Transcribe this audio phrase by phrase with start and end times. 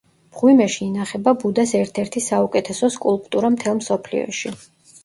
[0.35, 4.57] მღვიმეში ინახება ბუდას ერთ-ერთი საუკეთესო სკულპტურა მთელ მსოფლიოში.